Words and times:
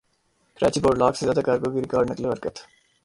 Karachi 0.57 0.79
port 0.83 0.97
lakh 0.99 1.17
سے 1.17 1.25
زائد 1.25 1.39
cargo 1.47 1.71
کی 1.73 1.79
ریکارڈ 1.81 2.05
نقل 2.11 2.25
وحرکت 2.25 2.55